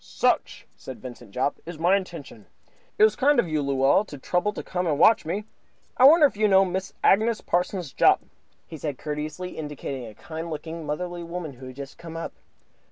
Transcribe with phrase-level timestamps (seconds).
[0.03, 2.47] "Such," said Vincent Jopp, "is my intention.
[2.97, 5.45] It was kind of you, Luella, to trouble to come and watch me.
[5.95, 6.93] I wonder if you know Mrs.
[7.03, 8.23] Agnes Parsons Jopp?"
[8.65, 12.33] he said, courteously, indicating a kind looking, motherly woman who had just come up.